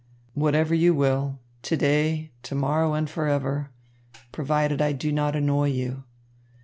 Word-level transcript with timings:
"Whatever 0.33 0.73
you 0.73 0.95
will, 0.95 1.37
to 1.61 1.77
day, 1.77 2.31
to 2.41 2.55
morrow, 2.55 2.95
and 2.95 3.07
forever, 3.07 3.69
provided 4.31 4.81
I 4.81 4.93
do 4.93 5.11
not 5.11 5.35
annoy 5.35 5.67
you. 5.69 6.05